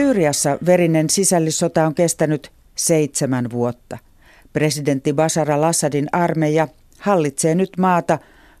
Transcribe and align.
Syyriassa 0.00 0.58
verinen 0.66 1.10
sisällissota 1.10 1.86
on 1.86 1.94
kestänyt 1.94 2.52
seitsemän 2.74 3.50
vuotta. 3.50 3.98
Presidentti 4.52 5.12
Bashar 5.12 5.50
al-Assadin 5.50 6.08
armeija 6.12 6.68
hallitsee 6.98 7.54
nyt 7.54 7.70
maata, 7.78 8.18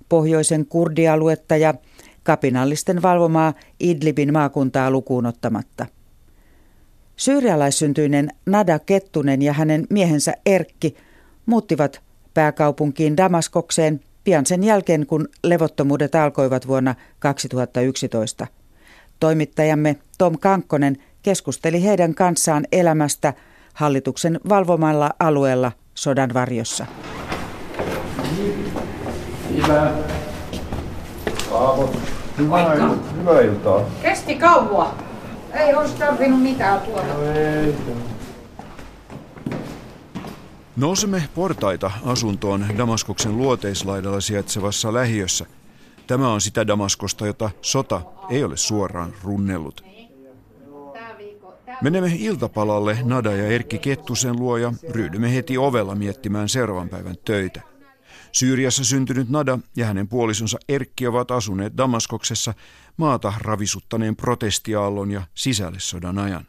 pohjoisen 0.08 0.66
kurdialuetta 0.66 1.56
ja 1.56 1.74
kapinallisten 2.22 3.02
valvomaa 3.02 3.54
Idlibin 3.80 4.32
maakuntaa 4.32 4.90
lukuun 4.90 5.26
ottamatta. 5.26 5.86
Syyrialaissyntyinen 7.16 8.28
Nada 8.46 8.78
Kettunen 8.78 9.42
ja 9.42 9.52
hänen 9.52 9.86
miehensä 9.90 10.34
Erkki 10.46 10.96
muuttivat 11.46 12.00
pääkaupunkiin 12.34 13.16
Damaskokseen 13.16 14.00
pian 14.24 14.46
sen 14.46 14.64
jälkeen, 14.64 15.06
kun 15.06 15.28
levottomuudet 15.44 16.14
alkoivat 16.14 16.68
vuonna 16.68 16.94
2011. 17.18 18.46
Toimittajamme 19.20 19.96
Tom 20.18 20.38
Kankkonen 20.38 20.96
keskusteli 21.22 21.84
heidän 21.84 22.14
kanssaan 22.14 22.66
elämästä 22.72 23.34
hallituksen 23.74 24.40
valvomalla 24.48 25.10
alueella 25.18 25.72
sodan 25.94 26.34
varjossa. 26.34 26.86
Hyvä. 29.56 29.92
Hyvää, 32.38 32.90
hyvää 33.18 33.40
iltaa. 33.40 33.84
Kesti 34.02 34.34
kauan. 34.34 34.94
Ei 35.52 35.74
olisi 35.74 35.94
tarvinnut 35.94 36.42
mitään 36.42 36.80
tuoda. 36.80 37.14
No 37.14 37.22
ei. 37.22 37.74
Nousemme 40.76 41.22
portaita 41.34 41.90
asuntoon 42.04 42.66
Damaskoksen 42.78 43.36
luoteislaidalla 43.36 44.20
sijaitsevassa 44.20 44.94
lähiössä. 44.94 45.46
Tämä 46.06 46.32
on 46.32 46.40
sitä 46.40 46.66
Damaskosta, 46.66 47.26
jota 47.26 47.50
sota 47.62 48.00
ei 48.30 48.44
ole 48.44 48.56
suoraan 48.56 49.12
runnellut. 49.24 49.84
Menemme 51.82 52.12
iltapalalle 52.18 52.98
Nada 53.04 53.32
ja 53.32 53.46
Erkki 53.46 53.78
Kettusen 53.78 54.36
luo 54.36 54.56
ja 54.56 54.72
ryhdymme 54.90 55.34
heti 55.34 55.58
ovella 55.58 55.94
miettimään 55.94 56.48
seuraavan 56.48 56.88
päivän 56.88 57.16
töitä. 57.24 57.60
Syyriassa 58.32 58.84
syntynyt 58.84 59.28
Nada 59.28 59.58
ja 59.76 59.86
hänen 59.86 60.08
puolisonsa 60.08 60.58
Erkki 60.68 61.06
ovat 61.06 61.30
asuneet 61.30 61.76
Damaskoksessa 61.76 62.54
maata 62.96 63.32
ravisuttaneen 63.40 64.16
protestiaallon 64.16 65.10
ja 65.10 65.22
sisällissodan 65.34 66.18
ajan. 66.18 66.46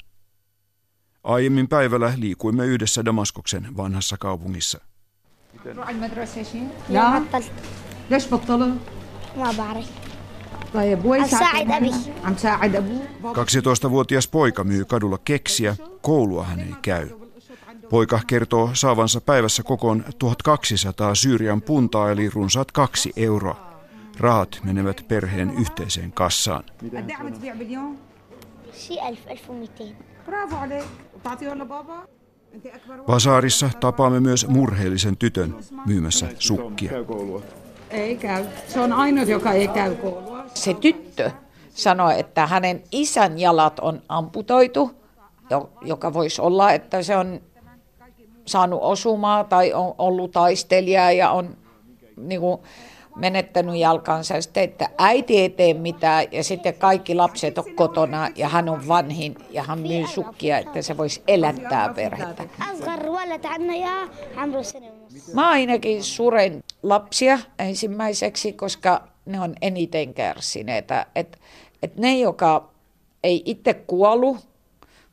Aiemmin 1.23 1.67
päivällä 1.67 2.13
liikuimme 2.17 2.65
yhdessä 2.65 3.05
Damaskoksen 3.05 3.77
vanhassa 3.77 4.17
kaupungissa. 4.17 4.81
Miten? 5.53 5.77
12-vuotias 13.33 14.27
poika 14.27 14.63
myy 14.63 14.85
kadulla 14.85 15.17
keksiä, 15.25 15.75
koulua 16.01 16.43
hän 16.43 16.59
ei 16.59 16.75
käy. 16.81 17.09
Poika 17.89 18.19
kertoo 18.27 18.69
saavansa 18.73 19.21
päivässä 19.21 19.63
kokoon 19.63 20.05
1200 20.19 21.15
syyrian 21.15 21.61
puntaa 21.61 22.11
eli 22.11 22.29
runsaat 22.29 22.71
kaksi 22.71 23.13
euroa. 23.15 23.71
Rahat 24.19 24.59
menevät 24.63 25.05
perheen 25.07 25.53
yhteiseen 25.59 26.11
kassaan. 26.11 26.63
Vasaarissa 33.07 33.69
tapaamme 33.79 34.19
myös 34.19 34.47
murheellisen 34.47 35.17
tytön 35.17 35.55
myymässä 35.85 36.27
sukkia. 36.39 36.91
Ei 37.91 38.15
käy. 38.15 38.45
Se 38.67 38.79
on 38.79 38.93
ainut, 38.93 39.27
joka 39.27 39.51
ei 39.51 39.67
käy 39.67 39.95
koulua. 39.95 40.45
se 40.53 40.73
tyttö 40.73 41.31
sanoi, 41.69 42.19
että 42.19 42.47
hänen 42.47 42.83
isän 42.91 43.39
jalat 43.39 43.79
on 43.79 44.01
amputoitu, 44.09 44.91
jo- 45.49 45.69
joka 45.81 46.13
voisi 46.13 46.41
olla, 46.41 46.71
että 46.71 47.03
se 47.03 47.17
on 47.17 47.41
saanut 48.45 48.79
osumaa 48.83 49.43
tai 49.43 49.73
on 49.73 49.95
ollut 49.97 50.31
taistelija 50.31 51.11
ja 51.11 51.31
on 51.31 51.57
niin 52.17 52.41
kuin, 52.41 52.61
menettänyt 53.15 53.75
jalkansa 53.75 54.35
ja 54.35 54.41
sitten, 54.41 54.63
että 54.63 54.89
äiti 54.97 55.39
ei 55.39 55.49
tee 55.49 55.73
mitään 55.73 56.25
ja 56.31 56.43
sitten 56.43 56.73
kaikki 56.73 57.15
lapset 57.15 57.57
on 57.57 57.75
kotona 57.75 58.29
ja 58.35 58.49
hän 58.49 58.69
on 58.69 58.87
vanhin 58.87 59.35
ja 59.49 59.63
hän 59.63 59.79
myy 59.79 60.07
sukkia, 60.07 60.57
että 60.57 60.81
se 60.81 60.97
voisi 60.97 61.23
elättää 61.27 61.93
perhettä. 61.93 62.43
Mä 65.33 65.49
ainakin 65.49 66.03
suren 66.03 66.63
lapsia 66.83 67.39
ensimmäiseksi, 67.59 68.53
koska 68.53 69.07
ne 69.25 69.41
on 69.41 69.55
eniten 69.61 70.13
kärsineitä. 70.13 71.05
Et, 71.15 71.39
et 71.83 71.97
ne, 71.97 72.17
joka 72.17 72.69
ei 73.23 73.41
itse 73.45 73.73
kuolu, 73.73 74.37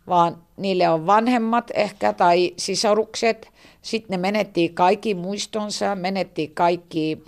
vaan 0.08 0.42
niille 0.56 0.88
on 0.88 1.06
vanhemmat 1.06 1.70
ehkä 1.74 2.12
tai 2.12 2.54
sisarukset. 2.56 3.48
Sitten 3.82 4.10
ne 4.10 4.16
menettiin 4.16 4.74
kaikki 4.74 5.14
muistonsa, 5.14 5.94
menettiin 5.94 6.54
kaikki 6.54 7.24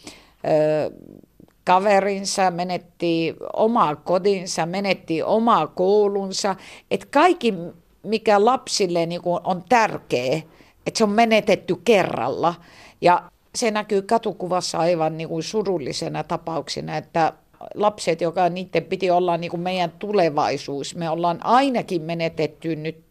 kaverinsa, 1.65 2.51
menetti 2.51 3.35
omaa 3.53 3.97
kodinsa, 3.97 4.67
menetti 4.67 5.23
omaa 5.23 5.67
koulunsa. 5.67 6.57
Et 6.91 7.05
kaikki, 7.05 7.55
mikä 8.03 8.45
lapsille 8.45 9.07
niin 9.07 9.23
kuin 9.23 9.41
on 9.45 9.65
tärkeä, 9.69 10.43
että 10.87 10.99
se 10.99 11.05
on 11.05 11.11
menetetty 11.11 11.77
kerralla. 11.85 12.55
Ja 13.01 13.23
se 13.55 13.71
näkyy 13.71 14.03
katukuvassa 14.03 14.79
aivan 14.79 15.17
niin 15.17 15.29
kuin 15.29 15.43
surullisena 15.43 16.25
tapauksena, 16.25 16.97
että 16.97 17.33
lapset, 17.75 18.21
joka 18.21 18.49
niiden 18.49 18.85
piti 18.85 19.11
olla 19.11 19.37
niin 19.37 19.51
kuin 19.51 19.61
meidän 19.61 19.93
tulevaisuus, 19.99 20.95
me 20.95 21.11
ollaan 21.11 21.47
ainakin 21.47 22.03
menetetty 22.03 22.77
nyt, 22.77 23.05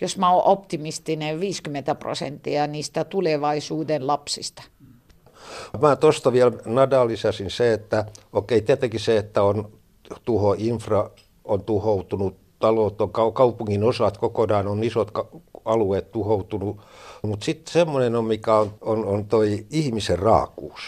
jos 0.00 0.18
mä 0.18 0.32
oon 0.32 0.44
optimistinen, 0.44 1.40
50 1.40 1.94
prosenttia 1.94 2.66
niistä 2.66 3.04
tulevaisuuden 3.04 4.06
lapsista. 4.06 4.62
Mä 5.80 5.96
tuosta 5.96 6.32
vielä 6.32 6.52
Nada 6.64 7.06
lisäsin 7.06 7.50
se, 7.50 7.72
että 7.72 8.04
okei, 8.32 8.60
tietenkin 8.60 9.00
se, 9.00 9.16
että 9.16 9.42
on 9.42 9.72
tuho 10.24 10.54
infra 10.58 11.10
on 11.44 11.64
tuhoutunut, 11.64 12.36
talot 12.58 13.00
on 13.00 13.08
kau- 13.08 13.32
kaupungin 13.32 13.84
osat 13.84 14.18
kokonaan, 14.18 14.68
on 14.68 14.84
isot 14.84 15.10
alueet 15.64 16.12
tuhoutunut, 16.12 16.80
mutta 17.22 17.44
sitten 17.44 17.72
semmoinen 17.72 18.16
on, 18.16 18.24
mikä 18.24 18.54
on, 18.54 18.74
on, 18.80 19.04
on 19.06 19.26
toi 19.26 19.66
ihmisen 19.70 20.18
raakuus. 20.18 20.80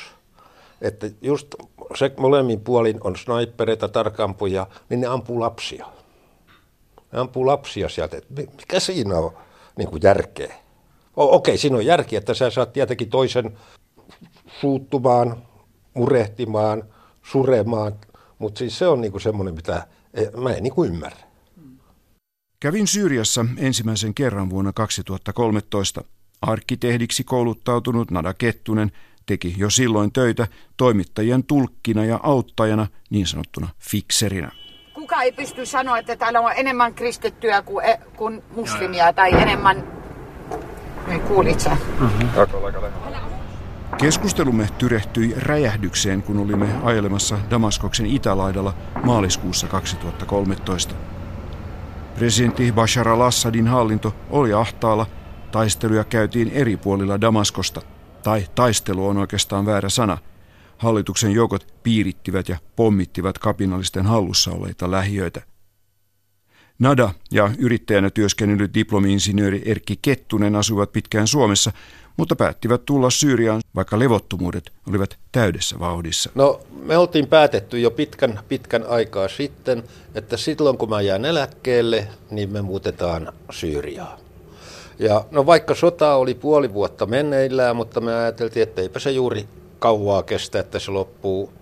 Että 0.83 1.11
just 1.23 1.55
se 1.95 2.13
molemmin 2.17 2.61
puolin 2.61 2.99
on 3.05 3.17
snaippereita, 3.17 3.89
tarkampuja, 3.89 4.67
niin 4.89 5.01
ne 5.01 5.07
ampuu 5.07 5.41
lapsia. 5.41 5.87
Ne 7.13 7.19
ampuu 7.19 7.47
lapsia 7.47 7.89
sieltä. 7.89 8.21
Mikä 8.57 8.81
siinä 8.81 9.19
on 9.19 9.33
niin 9.77 9.89
kuin 9.89 10.01
järkeä? 10.03 10.55
O- 11.17 11.35
okei, 11.37 11.59
siinä 11.59 11.77
on 11.77 11.87
järki, 11.87 12.17
että 12.17 12.35
sä 12.35 12.51
saat 12.51 12.73
tietenkin 12.73 13.11
toisen 13.11 13.59
suuttumaan, 14.61 15.37
murehtimaan, 15.95 16.83
suremaan, 17.23 17.93
mutta 18.39 18.59
siis 18.59 18.79
se 18.79 18.87
on 18.87 19.01
niinku 19.01 19.19
semmoinen, 19.19 19.55
mitä 19.55 19.87
ei- 20.15 20.31
mä 20.37 20.51
en 20.51 20.63
niinku 20.63 20.85
ymmärrä. 20.85 21.19
Kävin 22.61 22.87
Syyriassa 22.87 23.45
ensimmäisen 23.57 24.15
kerran 24.15 24.51
vuonna 24.51 24.73
2013. 24.73 26.05
Arkkitehdiksi 26.43 27.25
kouluttautunut 27.25 28.11
Nada 28.11 28.35
Kettunen 28.35 28.93
teki 29.27 29.55
jo 29.59 29.71
silloin 29.71 30.13
töitä 30.13 30.47
toimittajien 30.77 31.45
tulkkina 31.45 32.05
ja 32.05 32.21
auttajana, 32.23 32.87
niin 33.11 33.27
sanottuna 33.27 33.69
fikserinä. 33.79 34.53
Kuka 34.95 35.23
ei 35.23 35.33
pysty 35.33 35.67
sanoa, 35.67 35.99
että 35.99 36.17
täällä 36.17 36.41
on 36.41 36.53
enemmän 36.57 36.95
kristittyä 36.95 37.63
kuin, 37.63 37.85
e- 37.87 38.01
kuin 38.17 38.43
muslimia 38.57 39.13
tai 39.13 39.33
enemmän... 39.43 39.99
Ei 41.09 41.19
kuulit 41.19 41.61
sä? 41.61 41.77
Keskustelumme 43.99 44.69
tyrehtyi 44.79 45.35
räjähdykseen, 45.37 46.23
kun 46.23 46.39
olimme 46.39 46.69
ajelemassa 46.83 47.39
Damaskoksen 47.51 48.07
itälaidalla 48.07 48.75
maaliskuussa 49.05 49.67
2013. 49.67 50.95
Presidentti 52.15 52.73
Bashar 52.73 53.09
al-Assadin 53.09 53.67
hallinto 53.67 54.15
oli 54.31 54.53
ahtaalla, 54.53 55.07
taisteluja 55.53 56.05
käytiin 56.05 56.51
eri 56.51 56.77
puolilla 56.77 57.21
Damaskosta, 57.21 57.83
tai 58.23 58.47
taistelu 58.55 59.07
on 59.07 59.19
oikeastaan 59.19 59.67
väärä 59.67 59.89
sana. 59.89 60.19
Hallituksen 60.79 61.33
joukot 61.33 61.75
piirittivät 61.83 62.49
ja 62.49 62.57
pommittivat 62.77 63.39
kapinallisten 63.39 64.07
hallussa 64.07 64.51
olleita 64.51 64.91
lähiöitä. 64.91 65.43
Nada 66.79 67.15
ja 67.31 67.51
yrittäjänä 67.59 68.11
työskennellyt 68.11 68.75
diplomi-insinööri 68.75 69.63
Erkki 69.65 69.99
Kettunen 70.03 70.57
asuivat 70.57 70.93
pitkään 70.93 71.27
Suomessa, 71.27 71.73
mutta 72.19 72.37
päättivät 72.37 72.85
tulla 72.87 73.11
Syyriaan, 73.11 73.61
vaikka 73.75 73.99
levottomuudet 73.99 74.73
olivat 74.89 75.17
täydessä 75.33 75.79
vauhdissa. 75.79 76.31
No 76.35 76.61
me 76.83 76.97
oltiin 76.97 77.27
päätetty 77.27 77.81
jo 77.81 77.91
pitkän, 77.91 78.41
pitkän 78.49 78.85
aikaa 78.89 79.29
sitten, 79.29 79.85
että 80.15 80.37
silloin 80.37 80.79
kun 80.79 80.89
mä 80.89 81.01
jään 81.01 81.25
eläkkeelle, 81.25 82.09
niin 82.31 82.53
me 82.53 82.63
muutetaan 82.63 83.33
Syyriaan. 83.51 84.19
Ja 84.99 85.25
no 85.31 85.47
vaikka 85.47 85.75
sota 85.75 86.15
oli 86.15 86.35
puoli 86.35 86.75
vuotta 86.75 87.07
menneillään, 87.07 87.77
mutta 87.77 88.01
me 88.01 88.15
ajateltiin, 88.15 88.63
että 88.63 88.83
eipä 88.83 88.99
se 88.99 89.11
juuri 89.11 89.49
kauaa 89.79 90.23
kestä, 90.23 90.61
että 90.61 90.79
se 90.79 90.91
loppuu 90.91 91.53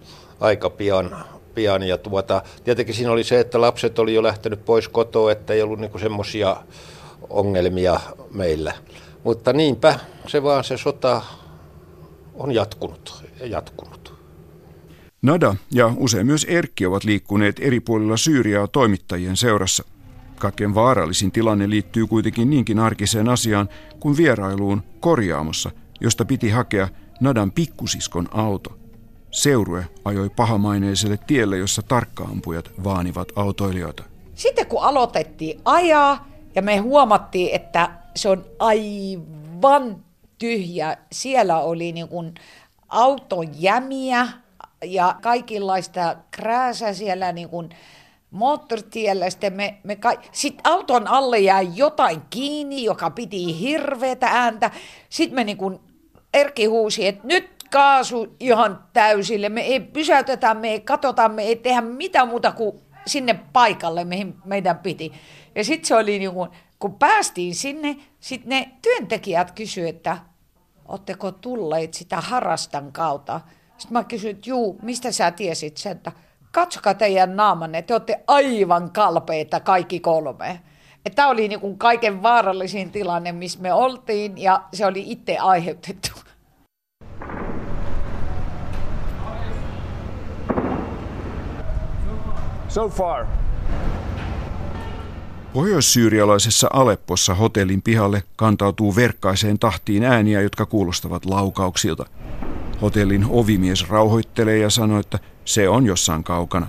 aika 0.40 0.70
pian. 0.70 1.24
pian. 1.54 1.82
Ja 1.82 1.98
tuota, 1.98 2.42
tietenkin 2.64 2.94
siinä 2.94 3.12
oli 3.12 3.24
se, 3.24 3.40
että 3.40 3.60
lapset 3.60 3.98
oli 3.98 4.14
jo 4.14 4.22
lähtenyt 4.22 4.64
pois 4.64 4.88
kotoa, 4.88 5.32
että 5.32 5.52
ei 5.52 5.62
ollut 5.62 5.80
niinku 5.80 5.98
semmoisia 5.98 6.56
ongelmia 7.30 8.00
meillä. 8.30 8.72
Mutta 9.26 9.52
niinpä 9.52 9.98
se 10.26 10.42
vaan 10.42 10.64
se 10.64 10.76
sota 10.76 11.22
on 12.34 12.52
jatkunut 12.52 13.24
ja 13.40 13.46
jatkunut. 13.46 14.14
Nada 15.22 15.54
ja 15.70 15.92
usein 15.96 16.26
myös 16.26 16.46
Erkki 16.48 16.86
ovat 16.86 17.04
liikkuneet 17.04 17.56
eri 17.60 17.80
puolilla 17.80 18.16
Syyriaa 18.16 18.66
toimittajien 18.66 19.36
seurassa. 19.36 19.84
Kaikkein 20.38 20.74
vaarallisin 20.74 21.32
tilanne 21.32 21.70
liittyy 21.70 22.06
kuitenkin 22.06 22.50
niinkin 22.50 22.78
arkiseen 22.78 23.28
asiaan 23.28 23.68
kuin 24.00 24.16
vierailuun 24.16 24.82
korjaamossa, 25.00 25.70
josta 26.00 26.24
piti 26.24 26.50
hakea 26.50 26.88
Nadan 27.20 27.52
pikkusiskon 27.52 28.28
auto. 28.30 28.78
Seurue 29.30 29.86
ajoi 30.04 30.30
pahamaineiselle 30.30 31.18
tielle, 31.26 31.58
jossa 31.58 31.82
tarkkaampujat 31.82 32.70
vaanivat 32.84 33.28
autoilijoita. 33.36 34.04
Sitten 34.34 34.66
kun 34.66 34.82
aloitettiin 34.82 35.60
ajaa 35.64 36.35
ja 36.56 36.62
me 36.62 36.76
huomattiin, 36.76 37.54
että 37.54 37.90
se 38.16 38.28
on 38.28 38.44
aivan 38.58 40.04
tyhjä. 40.38 40.96
Siellä 41.12 41.58
oli 41.58 41.92
niin 41.92 42.08
kuin 42.08 42.34
auton 42.88 43.62
jämiä 43.62 44.28
ja 44.84 45.16
kaikenlaista 45.22 46.16
krääsää 46.30 46.92
siellä 46.92 47.32
niin 47.32 47.48
kuin 47.48 47.68
moottoritiellä. 48.30 49.30
Sitten, 49.30 49.52
me, 49.52 49.78
me 49.82 49.96
ka- 49.96 50.22
Sitten 50.32 50.72
auton 50.72 51.06
alle 51.06 51.38
jäi 51.38 51.68
jotain 51.74 52.22
kiinni, 52.30 52.84
joka 52.84 53.10
piti 53.10 53.60
hirveätä 53.60 54.26
ääntä. 54.26 54.70
Sitten 55.08 55.34
me 55.34 55.44
niin 55.44 55.56
kuin 55.56 55.78
Erkki 56.34 56.64
huusi, 56.64 57.06
että 57.06 57.26
nyt 57.26 57.50
kaasu 57.70 58.36
ihan 58.40 58.84
täysille. 58.92 59.48
Me 59.48 59.60
ei 59.60 59.80
pysäytetä, 59.80 60.54
me 60.54 60.68
ei 60.70 60.80
katsota, 60.80 61.28
me 61.28 61.42
ei 61.42 61.56
tehdä 61.56 61.80
mitään 61.80 62.28
muuta 62.28 62.52
kuin 62.52 62.80
sinne 63.06 63.40
paikalle, 63.52 64.04
mihin 64.04 64.34
meidän 64.44 64.78
piti. 64.78 65.12
Ja 65.54 65.64
sitten 65.64 65.88
se 65.88 65.94
oli 65.94 66.18
niin 66.18 66.32
kuin, 66.32 66.50
kun 66.78 66.94
päästiin 66.94 67.54
sinne, 67.54 67.96
sitten 68.20 68.48
ne 68.48 68.70
työntekijät 68.82 69.50
kysyivät, 69.50 69.96
että 69.96 70.16
oletteko 70.88 71.32
tulleet 71.32 71.94
sitä 71.94 72.20
harastan 72.20 72.92
kautta. 72.92 73.40
Sitten 73.78 73.92
mä 73.92 74.04
kysyin, 74.04 74.36
että 74.36 74.50
juu, 74.50 74.78
mistä 74.82 75.12
sä 75.12 75.30
tiesit 75.30 75.76
sen, 75.76 75.92
että 75.92 76.12
katsokaa 76.52 76.94
teidän 76.94 77.36
naamanne, 77.36 77.82
te 77.82 77.94
olette 77.94 78.24
aivan 78.26 78.90
kalpeita 78.90 79.60
kaikki 79.60 80.00
kolme. 80.00 80.60
Tämä 81.14 81.28
oli 81.28 81.48
niin 81.48 81.60
kuin 81.60 81.78
kaiken 81.78 82.22
vaarallisin 82.22 82.90
tilanne, 82.90 83.32
missä 83.32 83.58
me 83.60 83.72
oltiin, 83.72 84.38
ja 84.38 84.62
se 84.72 84.86
oli 84.86 85.04
itse 85.06 85.38
aiheutettu. 85.38 86.08
So 92.76 92.88
far. 92.88 93.26
Pohjois-syyrialaisessa 95.52 96.68
Aleppossa 96.72 97.34
hotellin 97.34 97.82
pihalle 97.82 98.22
kantautuu 98.36 98.96
verkkaiseen 98.96 99.58
tahtiin 99.58 100.04
ääniä, 100.04 100.40
jotka 100.40 100.66
kuulostavat 100.66 101.24
laukauksilta. 101.24 102.06
Hotellin 102.82 103.26
ovimies 103.28 103.88
rauhoittelee 103.88 104.58
ja 104.58 104.70
sanoo, 104.70 105.00
että 105.00 105.18
se 105.44 105.68
on 105.68 105.86
jossain 105.86 106.24
kaukana. 106.24 106.66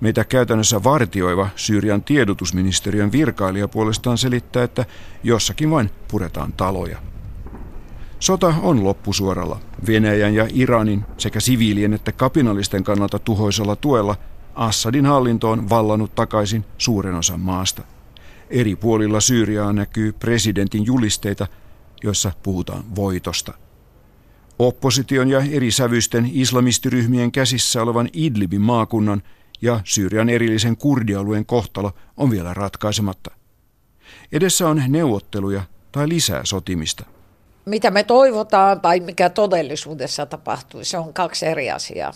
Meitä 0.00 0.24
käytännössä 0.24 0.84
vartioiva 0.84 1.48
Syyrian 1.56 2.02
tiedotusministeriön 2.02 3.12
virkailija 3.12 3.68
puolestaan 3.68 4.18
selittää, 4.18 4.62
että 4.62 4.84
jossakin 5.22 5.70
vain 5.70 5.90
puretaan 6.08 6.52
taloja. 6.52 6.98
Sota 8.18 8.54
on 8.62 8.84
loppusuoralla. 8.84 9.60
Venäjän 9.86 10.34
ja 10.34 10.46
Iranin 10.52 11.04
sekä 11.18 11.40
siviilien 11.40 11.94
että 11.94 12.12
kapinallisten 12.12 12.84
kannalta 12.84 13.18
tuhoisella 13.18 13.76
tuella 13.76 14.16
Assadin 14.60 15.06
hallinto 15.06 15.50
on 15.50 15.70
vallannut 15.70 16.14
takaisin 16.14 16.64
suuren 16.78 17.14
osan 17.14 17.40
maasta. 17.40 17.82
Eri 18.50 18.76
puolilla 18.76 19.20
Syyriaa 19.20 19.72
näkyy 19.72 20.12
presidentin 20.12 20.86
julisteita, 20.86 21.46
joissa 22.02 22.32
puhutaan 22.42 22.84
voitosta. 22.94 23.54
Opposition 24.58 25.28
ja 25.28 25.42
eri 25.50 25.70
sävyisten 25.70 26.30
islamistiryhmien 26.32 27.32
käsissä 27.32 27.82
olevan 27.82 28.08
Idlibin 28.12 28.60
maakunnan 28.60 29.22
ja 29.62 29.80
Syyrian 29.84 30.28
erillisen 30.28 30.76
kurdialueen 30.76 31.46
kohtalo 31.46 31.92
on 32.16 32.30
vielä 32.30 32.54
ratkaisematta. 32.54 33.30
Edessä 34.32 34.68
on 34.68 34.82
neuvotteluja 34.88 35.62
tai 35.92 36.08
lisää 36.08 36.40
sotimista. 36.44 37.04
Mitä 37.64 37.90
me 37.90 38.04
toivotaan 38.04 38.80
tai 38.80 39.00
mikä 39.00 39.30
todellisuudessa 39.30 40.26
tapahtuu, 40.26 40.84
se 40.84 40.98
on 40.98 41.14
kaksi 41.14 41.46
eri 41.46 41.70
asiaa. 41.70 42.12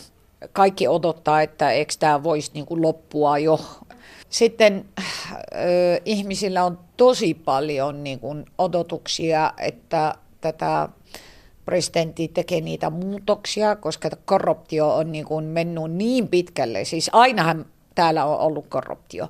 Kaikki 0.53 0.89
odottaa, 0.89 1.43
että 1.43 1.71
eikö 1.71 1.95
tämä 1.99 2.23
voisi 2.23 2.51
niin 2.55 2.67
kuin 2.67 2.83
loppua 2.83 3.39
jo. 3.39 3.61
Sitten 4.29 4.85
äh, 4.99 5.07
ihmisillä 6.05 6.65
on 6.65 6.79
tosi 6.97 7.35
paljon 7.35 8.05
niin 8.05 8.21
kuin 8.21 8.47
odotuksia, 8.59 9.53
että 9.59 10.15
tätä 10.41 10.89
presidentti 11.65 12.29
tekee 12.29 12.61
niitä 12.61 12.91
muutoksia, 12.91 13.77
koska 13.77 14.11
korruptio 14.25 14.95
on 14.95 15.13
niin 15.13 15.25
kuin 15.25 15.45
mennyt 15.45 15.93
niin 15.93 16.29
pitkälle. 16.29 16.85
Siis 16.85 17.11
ainahan 17.13 17.67
täällä 17.95 18.25
on 18.25 18.39
ollut 18.39 18.67
korruptio, 18.69 19.29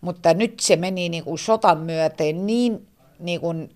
mutta 0.00 0.34
nyt 0.34 0.60
se 0.60 0.76
meni 0.76 1.08
niin 1.08 1.24
kuin 1.24 1.38
sotan 1.38 1.78
myöten 1.78 2.46
niin, 2.46 2.86
niin 3.18 3.40
kuin 3.40 3.70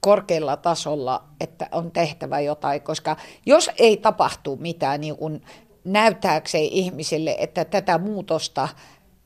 korkealla 0.00 0.56
tasolla, 0.56 1.24
että 1.40 1.68
on 1.72 1.90
tehtävä 1.90 2.40
jotain, 2.40 2.80
koska 2.80 3.16
jos 3.46 3.70
ei 3.78 3.96
tapahtu 3.96 4.56
mitään 4.56 5.00
niin 5.00 5.16
kuin 5.16 5.42
näyttääkseen 5.86 6.64
ihmisille, 6.64 7.36
että 7.38 7.64
tätä 7.64 7.98
muutosta 7.98 8.68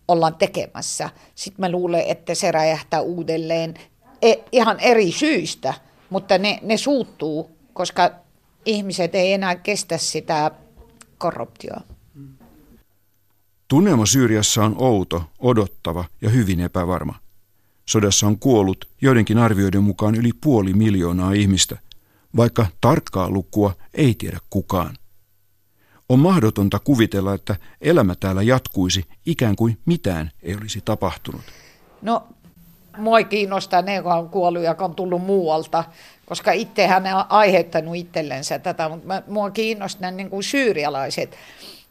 ollaan 0.08 0.34
tekemässä, 0.34 1.10
sitten 1.34 1.60
mä 1.62 1.70
luulen, 1.70 2.04
että 2.06 2.34
se 2.34 2.52
räjähtää 2.52 3.00
uudelleen 3.00 3.74
e, 4.22 4.34
ihan 4.52 4.80
eri 4.80 5.12
syistä, 5.12 5.74
mutta 6.10 6.38
ne, 6.38 6.58
ne 6.62 6.76
suuttuu 6.76 7.60
koska 7.72 8.10
ihmiset 8.64 9.14
ei 9.14 9.32
enää 9.32 9.56
kestä 9.56 9.98
sitä 9.98 10.50
korruptioa. 11.18 11.80
Tunnelma 13.68 14.06
Syyriassa 14.06 14.64
on 14.64 14.74
outo, 14.78 15.22
odottava 15.38 16.04
ja 16.20 16.30
hyvin 16.30 16.60
epävarma. 16.60 17.14
Sodassa 17.86 18.26
on 18.26 18.38
kuollut 18.38 18.88
joidenkin 19.00 19.38
arvioiden 19.38 19.82
mukaan 19.82 20.14
yli 20.14 20.30
puoli 20.40 20.72
miljoonaa 20.72 21.32
ihmistä, 21.32 21.78
vaikka 22.36 22.66
tarkkaa 22.80 23.30
lukua 23.30 23.74
ei 23.94 24.14
tiedä 24.14 24.38
kukaan. 24.50 24.96
On 26.10 26.18
mahdotonta 26.18 26.78
kuvitella, 26.78 27.34
että 27.34 27.56
elämä 27.80 28.14
täällä 28.20 28.42
jatkuisi 28.42 29.04
ikään 29.26 29.56
kuin 29.56 29.78
mitään 29.86 30.30
ei 30.42 30.54
olisi 30.54 30.82
tapahtunut. 30.84 31.40
No, 32.02 32.22
mua 32.98 33.22
kiinnostaa 33.22 33.82
ne, 33.82 33.94
jotka 33.94 34.14
on 34.14 34.30
kuollut 34.30 34.62
ja 34.62 34.74
on 34.78 34.94
tullut 34.94 35.22
muualta 35.22 35.84
koska 36.30 36.52
itsehän 36.52 37.02
ne 37.02 37.14
on 37.14 37.24
aiheuttanut 37.28 37.96
itsellensä 37.96 38.58
tätä, 38.58 38.88
mutta 38.88 39.22
mua 39.26 39.50
kiinnostaa 39.50 40.10
niin 40.10 40.30
kuin 40.30 40.42
syyrialaiset, 40.42 41.36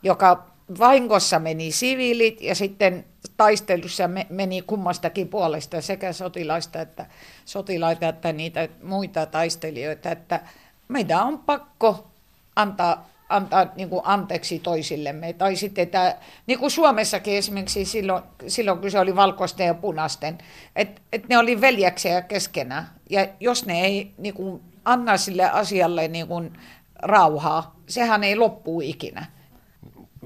joka 0.03 0.43
vahingossa 0.79 1.39
meni 1.39 1.71
siviilit 1.71 2.41
ja 2.41 2.55
sitten 2.55 3.05
taistelussa 3.37 4.09
meni 4.29 4.61
kummastakin 4.61 5.27
puolesta 5.27 5.81
sekä 5.81 6.13
sotilaista 6.13 6.81
että 6.81 7.05
sotilaita 7.45 8.07
että 8.07 8.33
niitä 8.33 8.67
muita 8.83 9.25
taistelijoita, 9.25 10.11
että 10.11 10.39
meidän 10.87 11.23
on 11.23 11.39
pakko 11.39 12.07
antaa 12.55 13.09
antaa 13.29 13.67
niin 13.75 13.89
kuin 13.89 14.01
anteeksi 14.05 14.59
toisillemme. 14.59 15.33
Tai 15.33 15.55
sitten 15.55 15.87
tämä, 15.87 16.15
niin 16.47 16.59
kuin 16.59 16.71
Suomessakin 16.71 17.33
esimerkiksi 17.33 17.85
silloin, 17.85 18.23
silloin 18.47 18.79
kun 18.79 18.91
se 18.91 18.99
oli 18.99 19.15
valkoisten 19.15 19.67
ja 19.67 19.73
punaisten, 19.73 20.37
että 20.75 21.01
et 21.13 21.27
ne 21.27 21.37
oli 21.37 21.61
veljeksiä 21.61 22.21
keskenään. 22.21 22.89
Ja 23.09 23.27
jos 23.39 23.65
ne 23.65 23.81
ei 23.81 24.11
niin 24.17 24.33
kuin, 24.33 24.61
anna 24.85 25.17
sille 25.17 25.49
asialle 25.49 26.07
niin 26.07 26.27
kuin, 26.27 26.53
rauhaa, 27.01 27.75
sehän 27.87 28.23
ei 28.23 28.35
loppu 28.35 28.81
ikinä. 28.81 29.25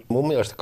Mun 0.07 0.27
mielestä 0.27 0.55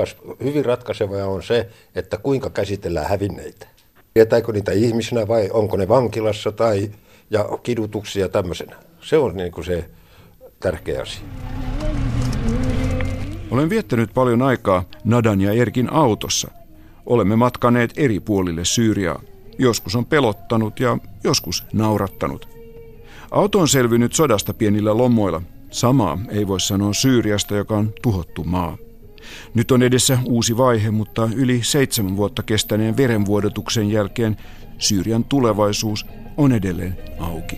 hyvin 0.43 0.65
ratkaisevaa 0.65 1.27
on 1.27 1.43
se, 1.43 1.69
että 1.95 2.17
kuinka 2.17 2.49
käsitellään 2.49 3.09
hävinneitä. 3.09 3.67
Tietääkö 4.13 4.51
niitä 4.51 4.71
ihmisinä 4.71 5.27
vai 5.27 5.49
onko 5.53 5.77
ne 5.77 5.87
vankilassa 5.87 6.51
tai 6.51 6.91
ja 7.29 7.45
kidutuksia 7.63 8.29
tämmöisenä. 8.29 8.75
Se 9.01 9.17
on 9.17 9.37
niin 9.37 9.51
kuin 9.51 9.65
se 9.65 9.85
tärkeä 10.59 11.01
asia. 11.01 11.23
Olen 13.51 13.69
viettänyt 13.69 14.13
paljon 14.13 14.41
aikaa 14.41 14.83
Nadan 15.03 15.41
ja 15.41 15.51
Erkin 15.53 15.93
autossa. 15.93 16.51
Olemme 17.05 17.35
matkaneet 17.35 17.93
eri 17.97 18.19
puolille 18.19 18.65
Syyriaa. 18.65 19.21
Joskus 19.57 19.95
on 19.95 20.05
pelottanut 20.05 20.79
ja 20.79 20.97
joskus 21.23 21.65
naurattanut. 21.73 22.49
Auto 23.31 23.59
on 23.59 23.67
selvinnyt 23.67 24.13
sodasta 24.13 24.53
pienillä 24.53 24.97
lommoilla. 24.97 25.41
Samaa 25.69 26.19
ei 26.29 26.47
voi 26.47 26.59
sanoa 26.59 26.93
Syyriasta, 26.93 27.55
joka 27.55 27.77
on 27.77 27.93
tuhottu 28.01 28.43
maa. 28.43 28.77
Nyt 29.53 29.71
on 29.71 29.83
edessä 29.83 30.17
uusi 30.25 30.57
vaihe, 30.57 30.91
mutta 30.91 31.29
yli 31.35 31.59
seitsemän 31.63 32.17
vuotta 32.17 32.43
kestäneen 32.43 32.97
verenvuodotuksen 32.97 33.91
jälkeen 33.91 34.37
Syyrian 34.77 35.23
tulevaisuus 35.23 36.05
on 36.37 36.51
edelleen 36.51 36.97
auki. 37.19 37.57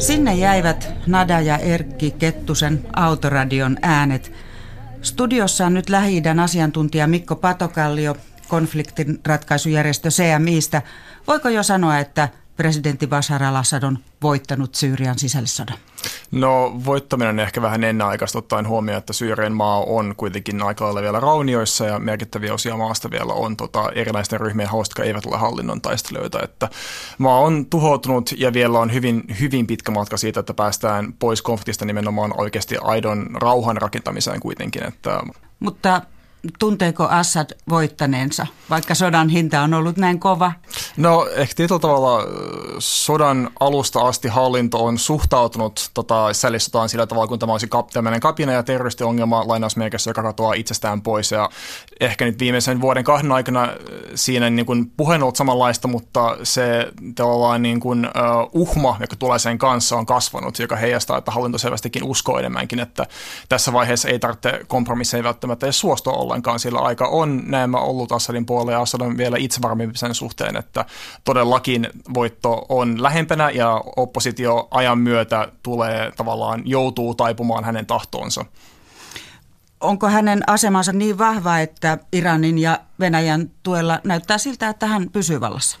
Sinne 0.00 0.34
jäivät 0.34 0.92
Nada 1.06 1.40
ja 1.40 1.58
Erkki 1.58 2.10
Kettusen 2.10 2.80
autoradion 2.96 3.76
äänet. 3.82 4.32
Studiossa 5.02 5.66
on 5.66 5.74
nyt 5.74 5.88
lähi 5.88 6.22
asiantuntija 6.42 7.06
Mikko 7.06 7.36
Patokallio 7.36 8.16
konfliktin 8.48 9.20
ratkaisujärjestö 9.26 10.08
CMIstä. 10.08 10.82
Voiko 11.26 11.48
jo 11.48 11.62
sanoa, 11.62 11.98
että 11.98 12.28
presidentti 12.60 13.06
Bashar 13.06 13.42
al-Assad 13.42 13.82
on 13.82 13.98
voittanut 14.22 14.74
Syyrian 14.74 15.18
sisällissodan? 15.18 15.76
No 16.30 16.80
voittaminen 16.84 17.30
on 17.30 17.40
ehkä 17.40 17.62
vähän 17.62 17.84
ennenaikaista 17.84 18.38
ottaen 18.38 18.68
huomioon, 18.68 18.98
että 18.98 19.12
Syyrian 19.12 19.52
maa 19.52 19.80
on 19.80 20.14
kuitenkin 20.16 20.62
aika 20.62 20.84
lailla 20.84 21.02
vielä 21.02 21.20
raunioissa 21.20 21.84
ja 21.86 21.98
merkittäviä 21.98 22.54
osia 22.54 22.76
maasta 22.76 23.10
vielä 23.10 23.32
on 23.32 23.56
tota, 23.56 23.90
erilaisten 23.94 24.40
ryhmien 24.40 24.68
hausta, 24.68 24.92
jotka 24.92 25.02
eivät 25.02 25.26
ole 25.26 25.36
hallinnon 25.36 25.80
taistelijoita. 25.80 26.42
Että 26.42 26.68
maa 27.18 27.40
on 27.40 27.66
tuhoutunut 27.66 28.30
ja 28.36 28.52
vielä 28.52 28.78
on 28.78 28.92
hyvin, 28.92 29.24
hyvin 29.40 29.66
pitkä 29.66 29.92
matka 29.92 30.16
siitä, 30.16 30.40
että 30.40 30.54
päästään 30.54 31.12
pois 31.18 31.42
konfliktista 31.42 31.84
nimenomaan 31.84 32.40
oikeasti 32.40 32.76
aidon 32.82 33.26
rauhan 33.34 33.76
rakentamiseen 33.76 34.40
kuitenkin. 34.40 34.84
Että 34.84 35.20
Mutta 35.60 36.02
tunteeko 36.58 37.08
Assad 37.08 37.50
voittaneensa, 37.68 38.46
vaikka 38.70 38.94
sodan 38.94 39.28
hinta 39.28 39.62
on 39.62 39.74
ollut 39.74 39.96
näin 39.96 40.20
kova? 40.20 40.52
No 40.96 41.26
ehkä 41.34 41.54
tietyllä 41.54 41.80
tavalla 41.80 42.24
sodan 42.78 43.50
alusta 43.60 44.00
asti 44.00 44.28
hallinto 44.28 44.84
on 44.84 44.98
suhtautunut 44.98 45.90
tota, 45.94 46.32
sällissotaan 46.32 46.88
sillä 46.88 47.06
tavalla, 47.06 47.26
kun 47.26 47.38
tämä 47.38 47.52
olisi 47.52 47.68
kap, 47.68 47.88
tämmöinen 47.88 48.20
kapina 48.20 48.52
ja 48.52 48.62
terroristiongelma 48.62 49.48
lainausmerkissä, 49.48 50.10
joka 50.10 50.22
katoaa 50.22 50.54
itsestään 50.54 51.02
pois. 51.02 51.32
Ja 51.32 51.50
ehkä 52.00 52.24
nyt 52.24 52.38
viimeisen 52.38 52.80
vuoden 52.80 53.04
kahden 53.04 53.32
aikana 53.32 53.68
siinä 54.14 54.50
niin 54.50 54.66
kuin 54.66 54.90
puhe 54.96 55.14
on 55.14 55.22
ollut 55.22 55.36
samanlaista, 55.36 55.88
mutta 55.88 56.36
se 56.42 56.88
tavallaan 57.14 57.62
niin 57.62 57.80
kuin, 57.80 58.06
uh, 58.06 58.60
uhma, 58.62 58.96
joka 59.00 59.16
tulee 59.16 59.38
sen 59.38 59.58
kanssa, 59.58 59.96
on 59.96 60.06
kasvanut, 60.06 60.58
joka 60.58 60.76
heijastaa, 60.76 61.18
että 61.18 61.30
hallinto 61.30 61.58
selvästikin 61.58 62.04
uskoo 62.04 62.38
enemmänkin, 62.38 62.80
että 62.80 63.06
tässä 63.48 63.72
vaiheessa 63.72 64.08
ei 64.08 64.18
tarvitse 64.18 64.60
kompromisseja 64.68 65.24
välttämättä 65.24 65.66
edes 65.66 65.80
suostua 65.80 66.12
ollenkaan, 66.30 66.60
sillä 66.60 66.78
aika 66.78 67.06
on 67.06 67.42
näemmä 67.46 67.78
ollut 67.78 68.12
Assadin 68.12 68.46
puolella 68.46 68.72
ja 68.72 68.80
Assad 68.80 69.00
on 69.00 69.16
vielä 69.16 69.36
itsevarmempi 69.38 69.98
sen 69.98 70.14
suhteen, 70.14 70.56
että 70.56 70.84
todellakin 71.24 71.88
voitto 72.14 72.66
on 72.68 73.02
lähempänä 73.02 73.50
ja 73.50 73.82
oppositio 73.96 74.68
ajan 74.70 74.98
myötä 74.98 75.48
tulee 75.62 76.12
tavallaan 76.16 76.62
joutuu 76.64 77.14
taipumaan 77.14 77.64
hänen 77.64 77.86
tahtoonsa. 77.86 78.44
Onko 79.80 80.08
hänen 80.08 80.42
asemansa 80.46 80.92
niin 80.92 81.18
vahva, 81.18 81.58
että 81.58 81.98
Iranin 82.12 82.58
ja 82.58 82.78
Venäjän 83.00 83.50
tuella 83.62 84.00
näyttää 84.04 84.38
siltä, 84.38 84.68
että 84.68 84.86
hän 84.86 85.10
pysyy 85.10 85.40
vallassa? 85.40 85.78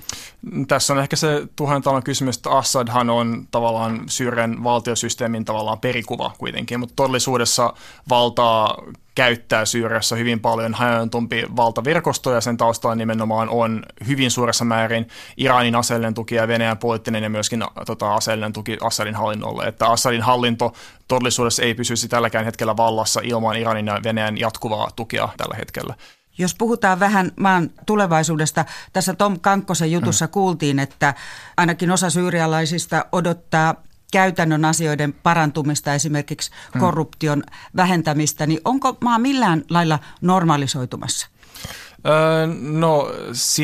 Tässä 0.68 0.92
on 0.92 0.98
ehkä 0.98 1.16
se 1.16 1.46
tuhan 1.56 1.82
talon 1.82 2.02
kysymys, 2.02 2.36
että 2.36 2.50
Assadhan 2.50 3.10
on 3.10 3.48
tavallaan 3.50 4.02
Syyrian 4.08 4.64
valtiosysteemin 4.64 5.44
tavallaan 5.44 5.80
perikuva 5.80 6.34
kuitenkin, 6.38 6.80
mutta 6.80 6.96
todellisuudessa 6.96 7.74
valtaa 8.08 8.82
käyttää 9.14 9.64
Syyriassa 9.64 10.16
hyvin 10.16 10.40
paljon 10.40 10.74
hajantumpi 10.74 11.44
valtaverkosto 11.56 12.32
ja 12.32 12.40
sen 12.40 12.56
taustalla 12.56 12.94
nimenomaan 12.94 13.48
on 13.48 13.82
hyvin 14.06 14.30
suuressa 14.30 14.64
määrin 14.64 15.08
Iranin 15.36 15.74
aseellinen 15.74 16.14
tuki 16.14 16.34
ja 16.34 16.48
Venäjän 16.48 16.78
poliittinen 16.78 17.22
ja 17.22 17.30
myöskin 17.30 17.64
tota, 17.86 18.14
aseellinen 18.14 18.52
tuki 18.52 18.78
Assadin 18.80 19.14
hallinnolle. 19.14 19.64
Että 19.64 19.86
Assadin 19.86 20.22
hallinto 20.22 20.72
todellisuudessa 21.08 21.62
ei 21.62 21.74
pysyisi 21.74 22.08
tälläkään 22.08 22.44
hetkellä 22.44 22.76
vallassa 22.76 23.20
ilman 23.24 23.56
Iranin 23.56 23.86
ja 23.86 24.00
Venäjän 24.04 24.38
jatkuvaa 24.38 24.90
tukea 24.96 25.28
tällä 25.36 25.56
hetkellä. 25.56 25.94
Jos 26.40 26.54
puhutaan 26.54 27.00
vähän 27.00 27.32
maan 27.40 27.70
tulevaisuudesta, 27.86 28.64
tässä 28.92 29.14
Tom 29.14 29.40
Kankkosen 29.40 29.92
jutussa 29.92 30.26
mm. 30.26 30.30
kuultiin, 30.30 30.78
että 30.78 31.14
ainakin 31.56 31.90
osa 31.90 32.10
syyrialaisista 32.10 33.04
odottaa 33.12 33.74
käytännön 34.12 34.64
asioiden 34.64 35.12
parantumista, 35.12 35.94
esimerkiksi 35.94 36.50
mm. 36.74 36.80
korruption 36.80 37.42
vähentämistä, 37.76 38.46
niin 38.46 38.60
onko 38.64 38.96
maa 39.00 39.18
millään 39.18 39.64
lailla 39.70 39.98
normalisoitumassa? 40.20 41.26
No, 42.60 43.08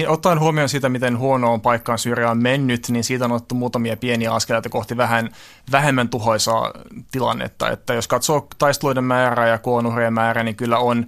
ottaen 0.09 0.41
huomioon 0.41 0.69
sitä, 0.69 0.89
miten 0.89 1.19
huonoon 1.19 1.61
paikkaan 1.61 1.99
Syyria 1.99 2.31
on 2.31 2.43
mennyt, 2.43 2.89
niin 2.89 3.05
siitä 3.05 3.25
on 3.25 3.33
otettu 3.33 3.55
muutamia 3.55 3.97
pieniä 3.97 4.33
askeleita 4.33 4.69
kohti 4.69 4.97
vähän 4.97 5.31
vähemmän 5.73 6.09
tuhoisaa 6.09 6.73
tilannetta. 7.11 7.71
Että 7.71 7.95
jos 7.95 8.09
katsoo 8.09 8.49
taisteluiden 8.59 9.05
määrää 9.05 9.49
ja 9.49 9.59
kuonuhrien 9.59 10.13
määrää, 10.13 10.45
niin 10.45 10.57
kyllä 10.57 10.79
on 10.79 11.07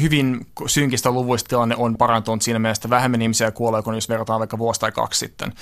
hyvin 0.00 0.46
synkistä 0.66 1.10
luvuista 1.10 1.48
tilanne 1.48 1.76
on 1.78 1.96
parantunut 1.96 2.42
siinä 2.42 2.58
mielessä, 2.58 2.90
vähemmän 2.90 3.22
ihmisiä 3.22 3.50
kuolee 3.50 3.82
kuin 3.82 3.94
jos 3.94 4.08
verrataan 4.08 4.38
vaikka 4.38 4.58
vuosi 4.58 4.80
tai 4.80 4.92
kaksi 4.92 5.18
sitten. 5.18 5.52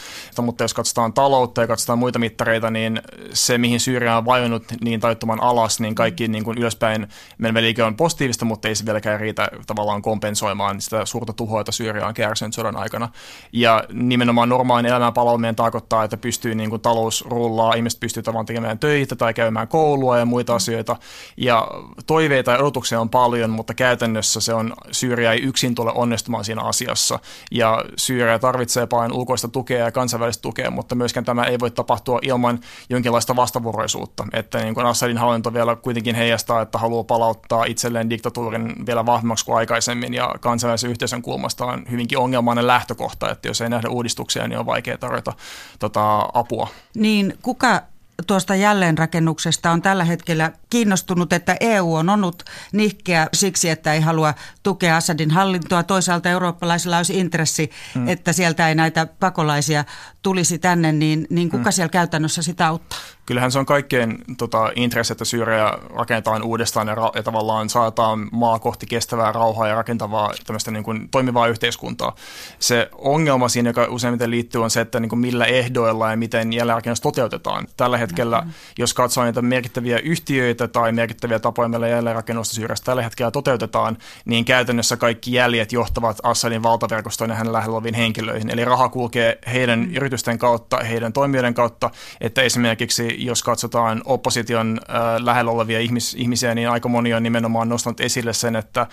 Mutta 0.42 0.64
jos 0.64 0.75
katsotaan 0.75 1.12
taloutta 1.12 1.61
ja 1.61 1.66
katsotaan 1.66 1.99
muita 1.99 2.18
mittareita, 2.18 2.71
niin 2.71 3.02
se, 3.33 3.59
mihin 3.59 3.80
Syyria 3.80 4.16
on 4.16 4.25
vajonnut 4.25 4.64
niin 4.85 5.00
taittuman 5.00 5.42
alas, 5.42 5.80
niin 5.80 5.95
kaikki 5.95 6.28
niin 6.28 6.45
kuin 6.45 6.59
ylöspäin 6.59 7.09
menevä 7.38 7.62
liike 7.62 7.83
on 7.83 7.97
positiivista, 7.97 8.45
mutta 8.45 8.68
ei 8.68 8.75
se 8.75 8.87
vieläkään 8.87 9.21
riitä 9.21 9.49
tavallaan 9.66 10.02
kompensoimaan 10.02 10.80
sitä 10.80 11.04
suurta 11.04 11.33
tuhoa, 11.33 11.61
jota 11.61 11.73
Syyria 11.73 12.06
on 12.06 12.14
kärsinyt 12.14 12.54
sodan 12.54 12.76
aikana. 12.76 13.09
Ja 13.52 13.85
nimenomaan 13.92 14.49
normaalin 14.49 14.87
elämän 14.87 15.12
palaaminen 15.12 15.56
tarkoittaa, 15.56 16.04
että 16.04 16.16
pystyy 16.16 16.54
niin 16.54 16.71
kuin 16.71 16.83
talous 16.83 17.25
rullaa, 17.28 17.75
ihmiset 17.75 18.00
pystyy 18.00 18.23
tavallaan 18.23 18.47
tekemään 18.47 18.78
töitä 18.78 19.16
tai 19.16 19.35
käymään 19.35 19.68
koulua 19.68 20.18
ja 20.18 20.26
muita 20.26 20.54
asioita. 20.54 20.97
Ja 21.37 21.68
toiveita 22.06 22.50
ja 22.50 22.59
odotuksia 22.59 23.00
on 23.00 23.11
paljon, 23.11 23.50
mutta 23.50 23.75
käytännössä 23.75 24.15
käytännössä 24.16 24.40
se 24.40 24.54
on, 24.54 24.73
Syyria 24.92 25.32
ei 25.32 25.42
yksin 25.42 25.75
tule 25.75 25.92
onnistumaan 25.94 26.44
siinä 26.44 26.62
asiassa. 26.62 27.18
Ja 27.50 27.85
Syyria 27.96 28.38
tarvitsee 28.38 28.87
paljon 28.87 29.12
ulkoista 29.12 29.49
tukea 29.49 29.85
ja 29.85 29.92
kansainvälistä 29.92 30.42
tukea, 30.42 30.70
mutta 30.70 30.94
myöskään 30.94 31.25
tämä 31.25 31.44
ei 31.44 31.61
voi 31.61 31.70
tapahtua 31.70 32.18
ilman 32.23 32.61
jonkinlaista 32.90 33.37
vastavuoroisuutta. 33.37 34.26
Että 34.32 34.58
niin 34.58 34.75
kuin 34.75 34.87
Assadin 34.87 35.18
hallinto 35.18 35.52
vielä 35.52 35.76
kuitenkin 35.76 36.14
heijastaa, 36.14 36.62
että 36.62 36.78
haluaa 36.78 37.04
palauttaa 37.04 37.64
itselleen 37.64 38.11
diktatuurin 38.11 38.87
vielä 38.87 39.06
vahvemmaksi 39.06 39.44
kuin 39.44 39.56
aikaisemmin 39.56 40.14
ja 40.14 40.35
kansainvälisen 40.40 40.90
yhteisön 40.90 41.23
kulmasta 41.23 41.64
on 41.64 41.85
hyvinkin 41.90 42.18
ongelmainen 42.18 42.66
lähtökohta, 42.66 43.30
että 43.30 43.49
jos 43.49 43.61
ei 43.61 43.68
nähdä 43.68 43.88
uudistuksia, 43.88 44.49
niin 44.49 44.58
on 44.58 44.66
vaikea 44.66 44.99
tarjota 44.99 45.32
tota, 45.78 46.28
apua. 46.35 46.68
Niin, 46.94 47.38
kuka 47.42 47.82
tuosta 48.26 48.54
jälleenrakennuksesta 48.54 49.70
on 49.70 49.82
tällä 49.82 50.04
hetkellä 50.04 50.52
kiinnostunut, 50.70 51.32
että 51.32 51.56
EU 51.61 51.94
on 51.94 52.08
onnut 52.08 52.42
nihkeä 52.73 53.28
siksi, 53.32 53.70
että 53.70 53.92
ei 53.92 54.00
halua 54.00 54.35
tukea 54.62 54.96
Assadin 54.96 55.30
hallintoa. 55.30 55.82
Toisaalta 55.82 56.28
eurooppalaisilla 56.30 56.96
olisi 56.96 57.18
intressi, 57.18 57.70
hmm. 57.94 58.08
että 58.08 58.32
sieltä 58.32 58.68
ei 58.68 58.75
näitä 58.75 59.06
pakolaisia 59.20 59.85
tulisi 60.26 60.59
tänne, 60.59 60.92
niin, 60.92 61.26
niin 61.30 61.50
kuka 61.50 61.62
hmm. 61.62 61.73
siellä 61.73 61.88
käytännössä 61.88 62.42
sitä 62.42 62.66
auttaa? 62.66 62.99
kyllähän 63.26 63.52
se 63.52 63.59
on 63.59 63.66
kaikkein 63.66 64.18
tota, 64.38 64.73
intressi, 64.75 65.12
että 65.12 65.25
Syyriä 65.25 65.73
rakennetaan 65.95 66.42
uudestaan 66.42 66.88
ja, 66.88 66.95
ra- 66.95 67.16
ja 67.16 67.23
tavallaan 67.23 67.68
saataan 67.68 68.28
maa 68.33 68.59
kohti 68.59 68.87
kestävää 68.87 69.33
rauhaa 69.33 69.68
ja 69.68 69.75
rakentavaa 69.75 70.33
tämmöistä 70.47 70.71
niin 70.71 70.85
kuin, 70.85 71.09
toimivaa 71.11 71.47
yhteiskuntaa. 71.47 72.14
Se 72.59 72.90
ongelma 72.92 73.49
siinä, 73.49 73.71
joka 73.71 73.87
useimmiten 73.90 74.30
liittyy, 74.30 74.62
on 74.62 74.71
se, 74.71 74.80
että 74.80 75.00
niin 75.00 75.09
kuin, 75.09 75.18
millä 75.18 75.45
ehdoilla 75.45 76.11
ja 76.11 76.16
miten 76.16 76.52
jälleenrakennus 76.52 77.00
toteutetaan. 77.00 77.66
Tällä 77.76 77.99
hetkellä, 77.99 78.38
mm-hmm. 78.38 78.52
jos 78.78 78.95
katsoo 78.95 79.25
niitä 79.25 79.42
merkittäviä 79.42 79.99
yhtiöitä 79.99 80.68
tai 80.68 80.92
merkittäviä 80.92 81.38
tapoja, 81.38 81.68
millä 81.68 81.88
jälleenrakennusta 81.88 82.54
Syyriassa 82.54 82.85
tällä 82.85 83.02
hetkellä 83.02 83.30
toteutetaan, 83.30 83.97
niin 84.25 84.45
käytännössä 84.45 84.97
kaikki 84.97 85.33
jäljet 85.33 85.73
johtavat 85.73 86.18
Assadin 86.23 86.62
valtaverkostoon 86.62 87.30
ja 87.30 87.37
hänen 87.37 87.52
lähellä 87.52 87.75
oleviin 87.75 87.95
henkilöihin. 87.95 88.50
Eli 88.50 88.64
raha 88.64 88.88
kulkee 88.88 89.38
heidän 89.52 89.78
mm-hmm. 89.78 89.95
Yritysten 90.16 90.38
kautta, 90.38 90.76
heidän 90.76 91.12
toimijoiden 91.12 91.54
kautta, 91.54 91.90
että 92.20 92.42
esimerkiksi 92.42 93.25
jos 93.25 93.42
katsotaan 93.42 94.02
opposition 94.04 94.80
äh, 94.90 95.25
lähellä 95.25 95.50
olevia 95.50 95.80
ihmis, 95.80 96.14
ihmisiä, 96.14 96.54
niin 96.54 96.68
aika 96.70 96.88
moni 96.88 97.14
on 97.14 97.23
nimenomaan 97.23 97.68
nostanut 97.68 98.00
esille 98.00 98.32
sen, 98.32 98.56
että 98.56 98.87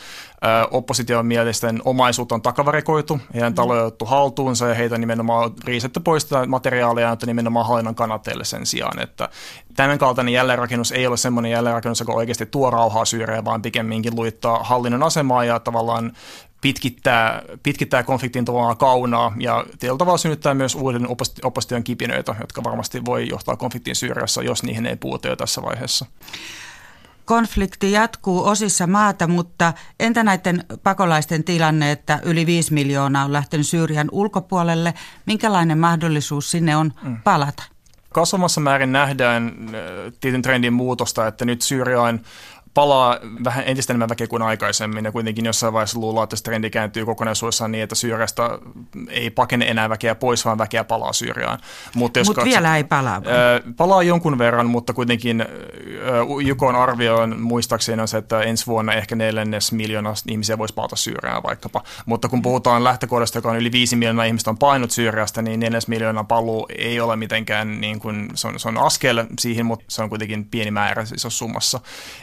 opposition 0.71 1.25
mielesten 1.25 1.81
omaisuutta 1.85 2.35
on 2.35 2.41
takavarikoitu, 2.41 3.19
heidän 3.33 3.51
mm. 3.51 3.55
taloja 3.55 3.81
on 3.81 3.87
otettu 3.87 4.05
haltuunsa 4.05 4.67
ja 4.67 4.73
heitä 4.73 4.97
nimenomaan 4.97 5.45
on 5.45 5.55
riisetty 5.65 5.99
pois 5.99 6.27
materiaalia 6.47 7.07
ja 7.07 7.17
nimenomaan 7.25 7.67
hallinnon 7.67 7.95
kannatteille 7.95 8.45
sen 8.45 8.65
sijaan, 8.65 8.99
että 8.99 9.29
tämän 9.75 9.97
kaltainen 9.97 10.33
jälleenrakennus 10.33 10.91
ei 10.91 11.07
ole 11.07 11.17
semmoinen 11.17 11.51
jälleenrakennus, 11.51 11.99
joka 11.99 12.13
oikeasti 12.13 12.45
tuo 12.45 12.69
rauhaa 12.69 13.05
Syyriaan, 13.05 13.45
vaan 13.45 13.61
pikemminkin 13.61 14.15
luittaa 14.15 14.63
hallinnon 14.63 15.03
asemaa 15.03 15.45
ja 15.45 15.59
tavallaan 15.59 16.11
pitkittää, 16.61 17.41
pitkittää 17.63 18.03
konfliktin 18.03 18.45
tavallaan 18.45 18.77
kaunaa 18.77 19.33
ja 19.39 19.65
tietyllä 19.79 19.97
tavalla 19.97 20.17
synnyttää 20.17 20.53
myös 20.53 20.75
uuden 20.75 21.07
opposition 21.43 21.83
kipinöitä, 21.83 22.35
jotka 22.39 22.63
varmasti 22.63 23.05
voi 23.05 23.29
johtaa 23.29 23.55
konfliktiin 23.55 23.95
Syyriassa, 23.95 24.43
jos 24.43 24.63
niihin 24.63 24.85
ei 24.85 24.95
puutu 24.95 25.27
jo 25.27 25.35
tässä 25.35 25.61
vaiheessa. 25.61 26.05
Konflikti 27.25 27.91
jatkuu 27.91 28.47
osissa 28.47 28.87
maata, 28.87 29.27
mutta 29.27 29.73
entä 29.99 30.23
näiden 30.23 30.63
pakolaisten 30.83 31.43
tilanne, 31.43 31.91
että 31.91 32.19
yli 32.23 32.45
5 32.45 32.73
miljoonaa 32.73 33.25
on 33.25 33.33
lähtenyt 33.33 33.67
Syyrian 33.67 34.09
ulkopuolelle? 34.11 34.93
Minkälainen 35.25 35.77
mahdollisuus 35.77 36.51
sinne 36.51 36.75
on 36.75 36.93
mm. 37.03 37.17
palata? 37.23 37.63
Kasvamassa 38.11 38.61
määrin 38.61 38.91
nähdään 38.91 39.47
äh, 39.47 40.13
tietyn 40.19 40.41
trendin 40.41 40.73
muutosta, 40.73 41.27
että 41.27 41.45
nyt 41.45 41.61
Syyria 41.61 42.01
on 42.01 42.19
palaa 42.73 43.19
vähän 43.43 43.63
entistä 43.67 43.93
enemmän 43.93 44.09
väkeä 44.09 44.27
kuin 44.27 44.41
aikaisemmin 44.41 45.05
ja 45.05 45.11
kuitenkin 45.11 45.45
jossain 45.45 45.73
vaiheessa 45.73 45.99
luullaan, 45.99 46.23
että 46.23 46.35
se 46.35 46.43
trendi 46.43 46.69
kääntyy 46.69 47.05
kokonaisuudessaan 47.05 47.71
niin, 47.71 47.83
että 47.83 47.95
Syyriasta 47.95 48.59
ei 49.09 49.29
pakene 49.29 49.65
enää 49.65 49.89
väkeä 49.89 50.15
pois, 50.15 50.45
vaan 50.45 50.57
väkeä 50.57 50.83
palaa 50.83 51.13
Syyriaan. 51.13 51.59
Mutta 51.95 52.19
Mut 52.19 52.35
katsot, 52.35 52.45
vielä 52.45 52.77
ei 52.77 52.83
palaa. 52.83 53.23
Vai? 53.23 53.73
Palaa 53.77 54.03
jonkun 54.03 54.37
verran, 54.37 54.65
mutta 54.65 54.93
kuitenkin 54.93 55.45
Jukon 56.45 56.75
arvio 56.75 57.15
on 57.15 57.41
muistaakseni 57.41 58.01
on 58.01 58.07
se, 58.07 58.17
että 58.17 58.41
ensi 58.41 58.67
vuonna 58.67 58.93
ehkä 58.93 59.15
neljännes 59.15 59.71
miljoonaa 59.71 60.13
ihmisiä 60.27 60.57
voisi 60.57 60.73
palata 60.73 60.95
Syyriaan 60.95 61.43
vaikkapa. 61.43 61.83
Mutta 62.05 62.29
kun 62.29 62.41
puhutaan 62.41 62.83
lähtökohdasta, 62.83 63.37
joka 63.37 63.49
on 63.49 63.57
yli 63.57 63.71
viisi 63.71 63.95
miljoonaa 63.95 64.25
ihmistä 64.25 64.49
on 64.49 64.57
painut 64.57 64.91
Syyriasta, 64.91 65.41
niin 65.41 65.59
neljännes 65.59 65.87
miljoonaa 65.87 66.23
paluu 66.23 66.67
ei 66.77 66.99
ole 66.99 67.15
mitenkään, 67.15 67.81
niin 67.81 67.99
kuin, 67.99 68.29
se, 68.33 68.47
on, 68.47 68.59
se 68.59 68.67
on 68.67 68.77
askel 68.77 69.25
siihen, 69.39 69.65
mutta 69.65 69.85
se 69.87 70.03
on 70.03 70.09
kuitenkin 70.09 70.45
pieni 70.45 70.71
määrä 70.71 71.01
isossa 71.01 71.29
summassa. 71.29 71.79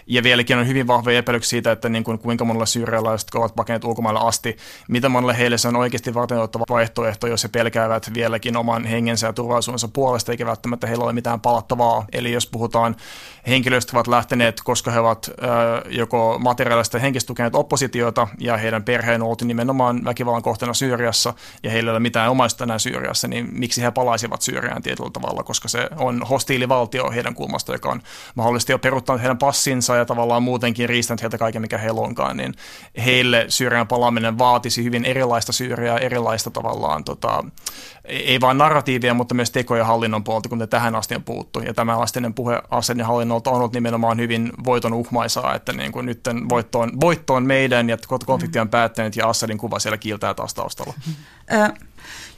Ja 0.07 0.23
vieläkin 0.41 0.59
on 0.59 0.69
hyvin 0.69 0.87
vahvoja 0.87 1.19
epäilyksiä 1.19 1.51
siitä, 1.51 1.73
että 1.73 1.89
niin 1.89 2.05
kuin, 2.05 2.19
kuinka 2.19 2.45
monella 2.45 2.67
syyrialaiset 2.67 3.35
ovat 3.35 3.55
pakeneet 3.55 3.85
ulkomaille 3.85 4.21
asti, 4.23 4.57
mitä 4.89 5.09
monelle 5.09 5.39
heille 5.39 5.59
se 5.59 5.69
on 5.69 5.77
oikeasti 5.77 6.15
varteenottava 6.15 6.65
vaihtoehto, 6.69 7.27
jos 7.27 7.45
he 7.45 7.49
pelkäävät 7.49 8.11
vieläkin 8.15 8.57
oman 8.57 8.85
hengensä 8.85 9.27
ja 9.27 9.33
turvallisuudensa 9.33 9.89
puolesta, 9.89 10.33
eikä 10.33 10.47
välttämättä 10.47 10.87
heillä 10.87 11.05
ole 11.05 11.13
mitään 11.13 11.41
palattavaa. 11.41 12.05
Eli 12.13 12.33
jos 12.33 12.47
puhutaan 12.47 12.97
henkilöistä, 13.47 13.97
ovat 13.97 14.07
lähteneet, 14.07 14.61
koska 14.65 14.91
he 14.91 15.01
ovat 15.01 15.31
äh, 15.43 15.49
joko 15.91 16.39
materiaalista 16.39 16.99
henkistä 16.99 17.27
tukeneet 17.27 17.55
oppositiota, 17.55 18.29
ja 18.39 18.57
heidän 18.57 18.85
perheen 18.85 19.23
ollut 19.23 19.43
nimenomaan 19.43 20.05
väkivallan 20.05 20.43
kohteena 20.43 20.75
Syyriassa, 20.75 21.35
ja 21.63 21.71
heillä 21.71 21.91
ei 21.91 21.93
ole 21.93 22.01
mitään 22.01 22.31
omaista 22.31 22.65
enää 22.65 22.79
Syyriassa, 22.79 23.29
niin 23.29 23.49
miksi 23.53 23.83
he 23.83 23.91
palaisivat 23.91 24.43
Syyriaan 24.43 24.83
tietyllä 24.83 25.11
tavalla, 25.11 25.43
koska 25.43 25.69
se 25.69 25.89
on 25.97 26.23
hostiilivaltio 26.31 27.11
heidän 27.11 27.35
kulmasta, 27.35 27.73
joka 27.73 27.89
on 27.89 28.03
mahdollisesti 28.35 28.73
jo 28.73 28.79
peruttanut 28.79 29.23
heidän 29.23 29.39
passinsa 29.39 29.97
ja 29.97 30.05
tavallaan 30.05 30.30
muutenkin 30.39 30.89
riistänyt 30.89 31.23
heiltä 31.23 31.39
kaiken, 31.39 31.63
mikä 31.63 31.79
heillä 31.79 32.01
onkaan, 32.01 32.37
niin 32.37 32.55
heille 33.05 33.45
Syyrian 33.49 33.89
palaaminen 33.89 34.39
vaatisi 34.39 34.85
hyvin 34.85 35.05
erilaista 35.05 35.53
Syyriaa, 35.53 35.99
erilaista 35.99 36.51
tavallaan, 36.51 37.05
tota, 37.05 37.45
ei 38.05 38.41
vain 38.41 38.59
narratiivia, 38.59 39.15
mutta 39.15 39.35
myös 39.35 39.51
tekoja 39.51 39.85
hallinnon 39.85 40.25
puolta, 40.25 40.49
kun 40.49 40.59
ne 40.59 40.67
tähän 40.67 40.95
asti 40.95 41.15
on 41.15 41.23
puuttu. 41.23 41.61
Ja 41.61 41.75
tämä 41.75 41.99
astinen 41.99 42.35
puhe 42.35 42.63
Assadin 42.71 43.05
hallinnolta 43.05 43.51
on 43.51 43.57
ollut 43.57 43.73
nimenomaan 43.73 44.19
hyvin 44.19 44.53
voiton 44.65 44.93
uhmaisaa, 44.93 45.55
että 45.55 45.73
niin 45.73 45.93
kuin 45.93 46.07
nyt 46.07 46.21
voitto 46.49 46.81
on, 46.81 47.01
voitto 47.01 47.35
on 47.35 47.47
meidän 47.47 47.89
ja 47.89 47.99
konflikti 48.27 48.59
on 48.59 48.69
päättänyt 48.69 49.17
ja 49.17 49.29
Assadin 49.29 49.59
kuva 49.59 49.79
siellä 49.79 49.99
kiiltää 49.99 50.35
taas 50.35 50.55
taustalla. 50.55 50.95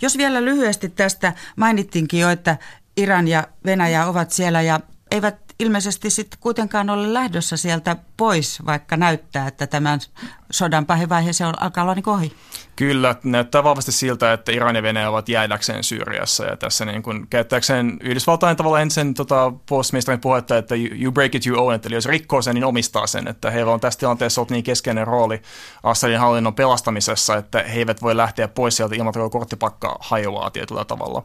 Jos 0.00 0.18
vielä 0.18 0.44
lyhyesti 0.44 0.88
tästä 0.88 1.32
mainittiinkin 1.56 2.20
jo, 2.20 2.30
että 2.30 2.56
Iran 2.96 3.28
ja 3.28 3.46
Venäjä 3.64 4.06
ovat 4.06 4.30
siellä 4.30 4.62
ja 4.62 4.80
eivät 5.10 5.36
ilmeisesti 5.62 6.10
sitten 6.10 6.40
kuitenkaan 6.40 6.90
ole 6.90 7.14
lähdössä 7.14 7.56
sieltä 7.56 7.96
pois, 8.16 8.66
vaikka 8.66 8.96
näyttää, 8.96 9.48
että 9.48 9.66
tämän 9.66 10.00
sodan 10.50 10.86
pahin 10.86 11.34
se 11.34 11.46
on, 11.46 11.62
alkaa 11.62 11.84
olla 11.84 11.94
niin 11.94 12.08
ohi. 12.08 12.32
Kyllä, 12.76 13.16
näyttää 13.24 13.64
vahvasti 13.64 13.92
siltä, 13.92 14.32
että 14.32 14.52
Iran 14.52 14.76
ja 14.76 14.82
Venäjä 14.82 15.10
ovat 15.10 15.28
jäädäkseen 15.28 15.84
Syyriassa 15.84 16.44
ja 16.44 16.56
tässä 16.56 16.84
niin 16.84 17.02
kuin 17.02 17.26
käyttääkseen 17.28 17.98
Yhdysvaltain 18.00 18.56
tavalla 18.56 18.80
ensin 18.80 19.14
tota, 19.14 19.52
puolustusministerin 19.66 20.20
puhetta, 20.20 20.58
että 20.58 20.74
you 20.74 21.12
break 21.12 21.34
it, 21.34 21.46
you 21.46 21.66
own 21.66 21.74
it, 21.74 21.86
eli 21.86 21.94
jos 21.94 22.06
rikkoo 22.06 22.42
sen, 22.42 22.54
niin 22.54 22.64
omistaa 22.64 23.06
sen, 23.06 23.28
että 23.28 23.50
heillä 23.50 23.72
on 23.72 23.80
tässä 23.80 24.00
tilanteessa 24.00 24.40
ollut 24.40 24.50
niin 24.50 24.64
keskeinen 24.64 25.06
rooli 25.06 25.42
Assadin 25.82 26.18
hallinnon 26.18 26.54
pelastamisessa, 26.54 27.36
että 27.36 27.62
he 27.62 27.78
eivät 27.78 28.02
voi 28.02 28.16
lähteä 28.16 28.48
pois 28.48 28.76
sieltä 28.76 28.94
ilman, 28.94 29.08
että 29.08 29.30
korttipakka 29.30 29.96
hajoaa 30.00 30.50
tietyllä 30.50 30.84
tavalla. 30.84 31.24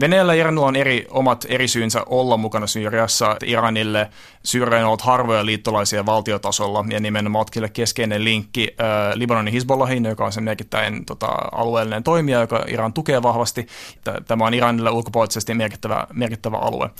Venäjällä 0.00 0.34
ja 0.34 0.40
Iranilla 0.40 0.66
on 0.66 0.76
eri, 0.76 1.06
omat 1.10 1.46
eri 1.48 1.68
syynsä 1.68 2.02
olla 2.06 2.36
mukana 2.36 2.66
Syyriassa. 2.66 3.25
Iranille 3.44 4.10
Syyria 4.44 4.80
on 4.80 4.86
ollut 4.86 5.00
harvoja 5.00 5.46
liittolaisia 5.46 6.06
valtiotasolla 6.06 6.84
ja 6.88 7.00
nimenomaan 7.00 7.46
keskeinen 7.72 8.24
linkki 8.24 8.68
Libanonin 9.14 9.54
Hezbollahin, 9.54 10.04
joka 10.04 10.24
on 10.24 10.32
se 10.32 10.40
merkittävin 10.40 11.06
tota, 11.06 11.26
alueellinen 11.52 12.02
toimija, 12.02 12.40
joka 12.40 12.64
Iran 12.68 12.92
tukee 12.92 13.22
vahvasti. 13.22 13.66
Tämä 14.26 14.46
on 14.46 14.54
Iranille 14.54 14.90
ulkopuolisesti 14.90 15.54
merkittävä, 15.54 16.06
merkittävä 16.12 16.56
alue. 16.56 16.90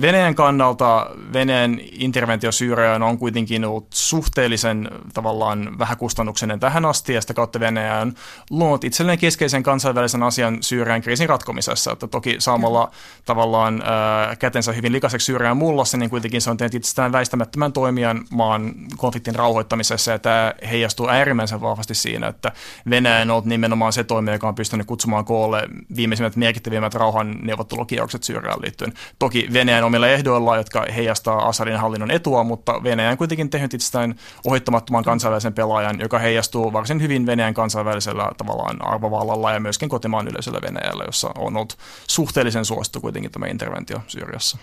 Venäjän 0.00 0.34
kannalta 0.34 1.10
Venäjän 1.32 1.78
interventio 1.92 2.52
Syyriaan 2.52 3.02
on 3.02 3.18
kuitenkin 3.18 3.64
ollut 3.64 3.86
suhteellisen 3.90 4.90
tavallaan 5.14 5.78
vähäkustannuksinen 5.78 6.60
tähän 6.60 6.84
asti, 6.84 7.14
ja 7.14 7.20
sitä 7.20 7.34
kautta 7.34 7.60
Venäjä 7.60 7.98
on 7.98 8.12
luonut 8.50 8.84
itselleen 8.84 9.18
keskeisen 9.18 9.62
kansainvälisen 9.62 10.22
asian 10.22 10.62
Syyrian 10.62 11.02
kriisin 11.02 11.28
ratkomisessa, 11.28 11.92
että 11.92 12.06
toki 12.06 12.36
saamalla 12.38 12.90
tavallaan 13.24 13.82
äh, 13.82 14.38
kätensä 14.38 14.72
hyvin 14.72 14.92
likaiseksi 14.92 15.24
Syyrian 15.24 15.56
mullossa, 15.56 15.96
niin 15.96 16.10
kuitenkin 16.10 16.40
se 16.40 16.50
on 16.50 16.56
tehnyt 16.56 16.74
itsestään 16.74 17.12
väistämättömän 17.12 17.72
toimijan 17.72 18.24
maan 18.30 18.74
konfliktin 18.96 19.34
rauhoittamisessa, 19.34 20.10
ja 20.10 20.18
tämä 20.18 20.54
heijastuu 20.70 21.08
äärimmäisen 21.08 21.60
vahvasti 21.60 21.94
siinä, 21.94 22.26
että 22.26 22.52
Venäjä 22.90 23.22
on 23.22 23.30
ollut 23.30 23.44
nimenomaan 23.44 23.92
se 23.92 24.04
toimija, 24.04 24.34
joka 24.34 24.48
on 24.48 24.54
pystynyt 24.54 24.86
kutsumaan 24.86 25.24
koolle 25.24 25.68
viimeisimmät 25.96 26.36
merkittävimmät 26.36 26.94
rauhan 26.94 27.38
neuvottelukierrokset 27.42 28.22
Syyriaan 28.22 28.62
liittyen. 28.62 28.92
Toki 29.18 29.48
Venäjä 29.52 29.63
Venäjän 29.64 29.84
omilla 29.84 30.08
ehdoilla, 30.08 30.56
jotka 30.56 30.84
heijastaa 30.94 31.48
Assadin 31.48 31.76
hallinnon 31.76 32.10
etua, 32.10 32.44
mutta 32.44 32.82
Venäjä 32.82 33.10
on 33.10 33.16
kuitenkin 33.16 33.50
tehnyt 33.50 33.74
itsestään 33.74 34.14
ohittamattoman 34.46 35.04
kansainvälisen 35.04 35.54
pelaajan, 35.54 36.00
joka 36.00 36.18
heijastuu 36.18 36.72
varsin 36.72 37.02
hyvin 37.02 37.26
Venäjän 37.26 37.54
kansainvälisellä 37.54 38.30
tavallaan 38.36 38.86
arvovallalla 38.86 39.52
ja 39.52 39.60
myöskin 39.60 39.88
kotimaan 39.88 40.28
yleisöllä 40.28 40.58
Venäjällä, 40.62 41.04
jossa 41.04 41.30
on 41.38 41.56
ollut 41.56 41.78
suhteellisen 42.08 42.64
suosittu 42.64 43.00
kuitenkin 43.00 43.30
tämä 43.30 43.46
interventio 43.46 44.00
Syyriassa. 44.06 44.58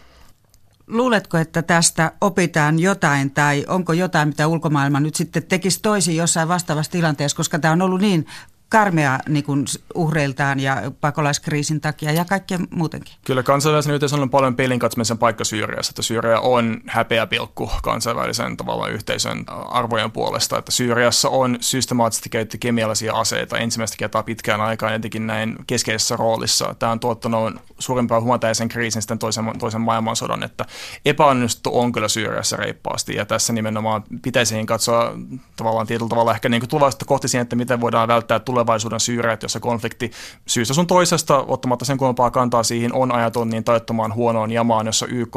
Luuletko, 0.87 1.37
että 1.37 1.61
tästä 1.61 2.11
opitaan 2.21 2.79
jotain 2.79 3.31
tai 3.31 3.65
onko 3.67 3.93
jotain, 3.93 4.27
mitä 4.27 4.47
ulkomaailma 4.47 4.99
nyt 4.99 5.15
sitten 5.15 5.43
tekisi 5.43 5.79
toisin 5.81 6.15
jossain 6.15 6.47
vastaavassa 6.47 6.91
tilanteessa, 6.91 7.37
koska 7.37 7.59
tämä 7.59 7.71
on 7.71 7.81
ollut 7.81 8.01
niin 8.01 8.27
karmea 8.71 9.19
niin 9.29 9.43
kuin 9.43 9.65
uhreiltaan 9.95 10.59
ja 10.59 10.91
pakolaiskriisin 11.01 11.81
takia 11.81 12.11
ja 12.11 12.25
kaikkea 12.25 12.59
muutenkin. 12.69 13.13
Kyllä 13.25 13.43
kansainvälisen 13.43 13.93
yhteisön 13.93 14.19
on 14.19 14.29
paljon 14.29 14.55
pelin 14.55 14.79
katsomisen 14.79 15.17
paikka 15.17 15.43
Syyriassa, 15.43 15.91
että 15.91 16.01
Syyria 16.01 16.39
on 16.39 16.81
häpeä 16.87 17.27
pilkku 17.27 17.71
kansainvälisen 17.83 18.57
tavallaan 18.57 18.91
yhteisön 18.91 19.45
arvojen 19.69 20.11
puolesta, 20.11 20.57
että 20.57 20.71
Syyriassa 20.71 21.29
on 21.29 21.57
systemaattisesti 21.61 22.29
käytetty 22.29 22.57
kemiallisia 22.57 23.13
aseita 23.13 23.57
ensimmäistä 23.57 23.97
kertaa 23.97 24.23
pitkään 24.23 24.61
aikaan 24.61 24.93
etenkin 24.93 25.27
näin 25.27 25.55
keskeisessä 25.67 26.15
roolissa. 26.15 26.75
Tämä 26.79 26.91
on 26.91 26.99
tuottanut 26.99 27.53
suurimpaa 27.79 28.21
humanitaarisen 28.21 28.69
kriisin 28.69 29.01
sitten 29.01 29.19
toisen, 29.19 29.45
toisen 29.59 29.81
maailmansodan, 29.81 30.43
että 30.43 30.65
epäonnistuttu 31.05 31.79
on 31.79 31.91
kyllä 31.91 32.07
Syyriassa 32.07 32.57
reippaasti 32.57 33.15
ja 33.15 33.25
tässä 33.25 33.53
nimenomaan 33.53 34.03
pitäisi 34.21 34.65
katsoa 34.65 35.13
tavallaan 35.55 35.87
tietyllä 35.87 36.09
tavalla 36.09 36.33
ehkä 36.33 36.49
niin 36.49 36.67
tulevaisuutta 36.67 37.05
kohti 37.05 37.27
siihen, 37.27 37.43
että 37.43 37.55
miten 37.55 37.81
voidaan 37.81 38.07
välttää 38.07 38.39
tulevaisuuden 38.61 38.99
syyreet, 38.99 39.41
konflikti 39.61 40.11
syystä 40.47 40.73
sun 40.73 40.87
toisesta, 40.87 41.45
ottamatta 41.47 41.85
sen 41.85 41.97
kumpaa 41.97 42.31
kantaa 42.31 42.63
siihen, 42.63 42.93
on 42.93 43.11
ajaton 43.11 43.49
niin 43.49 43.63
taittomaan 43.63 44.13
huonoon 44.13 44.51
jamaan, 44.51 44.85
jossa 44.85 45.05
YK 45.05 45.35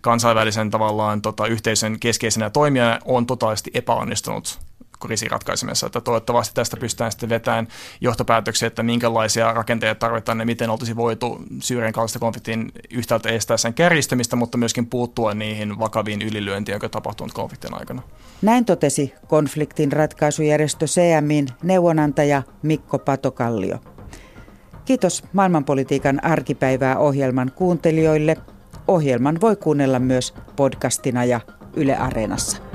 kansainvälisen 0.00 0.70
tavallaan 0.70 1.22
tota, 1.22 1.46
yhteisön 1.46 2.00
keskeisenä 2.00 2.50
toimijana 2.50 2.98
on 3.04 3.26
totaalisesti 3.26 3.70
epäonnistunut 3.74 4.69
kriisin 5.00 5.30
ratkaisemassa. 5.30 5.86
Että 5.86 6.00
toivottavasti 6.00 6.54
tästä 6.54 6.76
pystytään 6.76 7.12
sitten 7.12 7.28
vetämään 7.28 7.68
johtopäätöksiä, 8.00 8.66
että 8.66 8.82
minkälaisia 8.82 9.52
rakenteita 9.52 9.98
tarvitaan 9.98 10.38
ja 10.38 10.46
miten 10.46 10.70
oltaisiin 10.70 10.96
voitu 10.96 11.42
Syyrian 11.62 11.92
kaltaista 11.92 12.18
konfliktin 12.18 12.72
yhtäältä 12.90 13.28
estää 13.28 13.56
sen 13.56 13.74
kärjistymistä, 13.74 14.36
mutta 14.36 14.58
myöskin 14.58 14.86
puuttua 14.86 15.34
niihin 15.34 15.78
vakaviin 15.78 16.22
ylilyöntiin, 16.22 16.72
jotka 16.72 16.88
tapahtunut 16.88 17.32
konfliktin 17.32 17.74
aikana. 17.74 18.02
Näin 18.42 18.64
totesi 18.64 19.14
konfliktin 19.28 19.92
ratkaisujärjestö 19.92 20.86
CMin 20.86 21.46
neuvonantaja 21.62 22.42
Mikko 22.62 22.98
Patokallio. 22.98 23.78
Kiitos 24.84 25.24
maailmanpolitiikan 25.32 26.24
arkipäivää 26.24 26.98
ohjelman 26.98 27.52
kuuntelijoille. 27.54 28.36
Ohjelman 28.88 29.40
voi 29.40 29.56
kuunnella 29.56 29.98
myös 29.98 30.34
podcastina 30.56 31.24
ja 31.24 31.40
Yle 31.76 31.96
Areenassa. 31.96 32.69